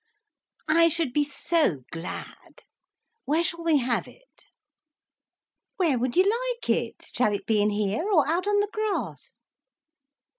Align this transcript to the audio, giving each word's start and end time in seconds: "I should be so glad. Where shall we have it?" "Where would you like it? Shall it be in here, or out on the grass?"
"I 0.67 0.89
should 0.89 1.13
be 1.13 1.23
so 1.23 1.83
glad. 1.91 2.63
Where 3.25 3.43
shall 3.43 3.63
we 3.63 3.77
have 3.77 4.07
it?" 4.07 4.47
"Where 5.77 5.99
would 5.99 6.15
you 6.17 6.23
like 6.23 6.67
it? 6.71 7.11
Shall 7.15 7.35
it 7.35 7.45
be 7.45 7.61
in 7.61 7.69
here, 7.69 8.09
or 8.11 8.27
out 8.27 8.47
on 8.47 8.61
the 8.61 8.69
grass?" 8.73 9.35